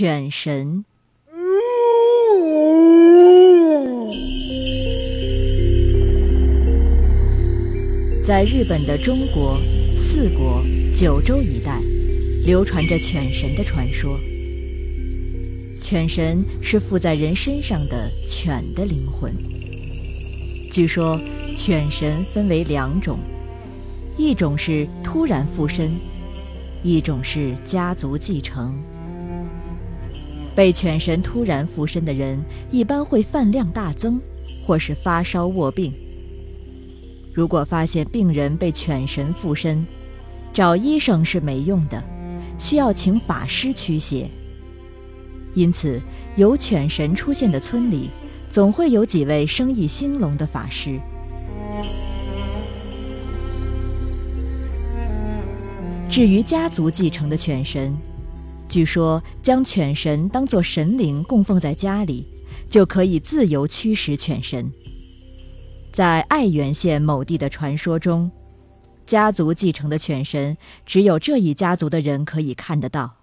[0.00, 0.84] 犬神。
[8.24, 9.58] 在日本的中国、
[9.96, 10.62] 四国、
[10.94, 11.80] 九州一带，
[12.44, 14.16] 流传着犬神的传说。
[15.82, 19.32] 犬神是附在人身上的犬的灵魂。
[20.70, 21.20] 据说，
[21.56, 23.18] 犬神分为两种，
[24.16, 25.90] 一种是突然附身，
[26.84, 28.80] 一种是家族继承。
[30.58, 34.20] 被犬神突然附身的人，一般会饭量大增，
[34.66, 35.94] 或是发烧卧病。
[37.32, 39.86] 如果发现病人被犬神附身，
[40.52, 42.02] 找医生是没用的，
[42.58, 44.28] 需要请法师驱邪。
[45.54, 46.02] 因此，
[46.34, 48.10] 有犬神出现的村里，
[48.50, 50.98] 总会有几位生意兴隆的法师。
[56.10, 57.96] 至于家族继承的犬神，
[58.68, 62.26] 据说将犬神当作神灵供奉在家里，
[62.68, 64.70] 就可以自由驱使犬神。
[65.90, 68.30] 在爱媛县某地的传说中，
[69.06, 73.16] 家族继承的犬神只有这一家族的人可以看得到。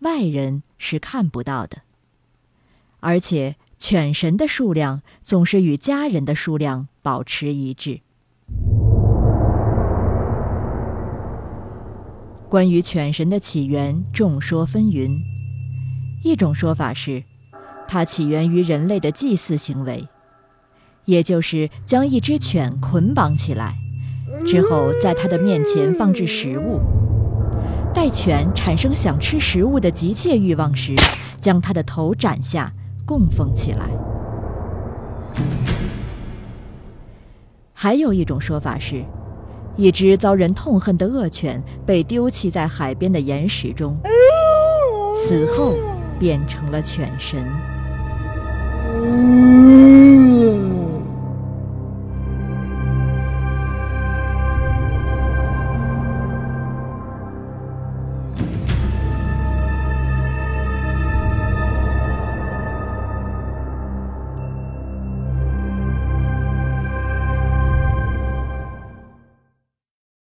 [0.00, 1.78] 外人是看不到的，
[3.00, 8.00] 而且犬神的数量总是与家人的数量保持一致。
[12.54, 15.04] 关于犬神的起源，众说纷纭。
[16.22, 17.24] 一种说法是，
[17.88, 20.06] 它起源于人类的祭祀行为，
[21.04, 23.74] 也就是将一只犬捆绑起来，
[24.46, 26.80] 之后在它的面前放置食物。
[27.92, 30.94] 待犬产生想吃食物的急切欲望时，
[31.40, 32.72] 将它的头斩下，
[33.04, 33.90] 供奉起来。
[37.72, 39.04] 还有一种说法是，
[39.76, 43.96] 一只遭人痛恨的恶犬被丢弃在海边的岩石中，
[45.14, 45.74] 死后
[46.18, 47.73] 变成了犬神。